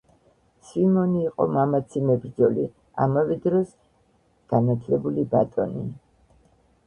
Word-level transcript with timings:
სვიმონი 0.67 1.19
იყო 1.25 1.45
მამაცი 1.57 2.01
მებრᲫოლი, 2.09 2.65
ამავე 3.05 3.37
დროს 3.45 3.75
განაᲗლებული 4.55 5.27
ბატონი. 5.35 5.85